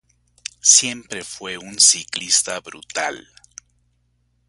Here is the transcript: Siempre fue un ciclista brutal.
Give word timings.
Siempre 0.63 1.23
fue 1.23 1.59
un 1.59 1.79
ciclista 1.79 2.59
brutal. 2.59 3.29